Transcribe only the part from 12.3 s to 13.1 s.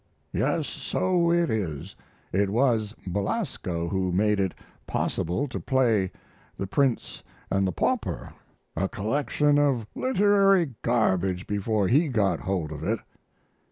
hold of it."